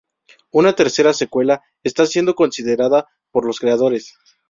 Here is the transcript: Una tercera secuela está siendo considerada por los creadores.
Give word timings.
Una 0.51 0.73
tercera 0.73 1.13
secuela 1.13 1.61
está 1.83 2.07
siendo 2.07 2.33
considerada 2.33 3.07
por 3.31 3.45
los 3.45 3.59
creadores. 3.59 4.15